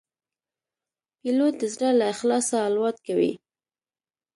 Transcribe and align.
پیلوټ 1.19 1.53
د 1.61 1.63
زړه 1.73 1.89
له 1.99 2.05
اخلاصه 2.13 2.55
الوت 2.67 2.97
کوي. 3.07 3.33